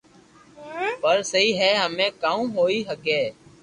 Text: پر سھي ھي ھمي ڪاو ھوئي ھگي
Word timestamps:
پر 1.01 1.17
سھي 1.31 1.45
ھي 1.59 1.71
ھمي 1.81 2.07
ڪاو 2.21 2.39
ھوئي 2.55 2.79
ھگي 2.89 3.23